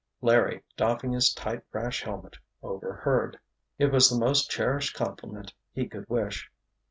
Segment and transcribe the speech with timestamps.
[0.19, 3.37] Larry, doffing his tight "crash" helmet, overheard.
[3.77, 6.49] It was the most cherished compliment he could wish.